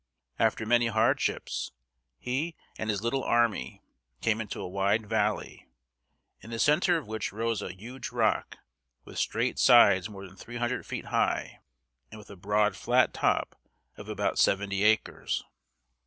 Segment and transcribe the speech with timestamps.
[0.39, 1.73] After many hardships,
[2.17, 3.83] he and his little army
[4.19, 5.67] came into a wide valley,
[6.39, 8.57] in the center of which rose a huge rock,
[9.05, 11.59] with straight sides more than three hundred feet high,
[12.09, 13.55] and with a broad flat top
[13.95, 15.43] of about seventy acres.